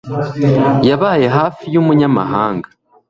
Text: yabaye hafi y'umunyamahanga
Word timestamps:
yabaye 0.89 1.27
hafi 1.37 1.63
y'umunyamahanga 1.73 2.67